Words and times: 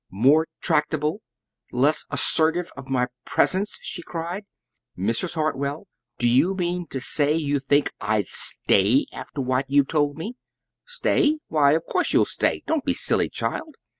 "More 0.09 0.47
tractable! 0.61 1.21
Less 1.71 2.05
assertive 2.09 2.71
of 2.75 2.87
my 2.87 3.05
presence!" 3.23 3.77
she 3.83 4.01
cried. 4.01 4.45
"Mrs. 4.97 5.35
Hartwell, 5.35 5.85
do 6.17 6.27
you 6.27 6.55
mean 6.55 6.87
to 6.87 6.99
say 6.99 7.35
you 7.35 7.59
think 7.59 7.91
I'd 8.01 8.27
STAY 8.27 9.05
after 9.13 9.41
what 9.41 9.69
you've 9.69 9.89
told 9.89 10.17
me?" 10.17 10.37
"Stay? 10.87 11.37
Why, 11.49 11.73
of 11.73 11.85
course 11.85 12.13
you'll 12.13 12.25
stay! 12.25 12.63
Don't 12.65 12.83
be 12.83 12.95
silly, 12.95 13.29
child. 13.29 13.75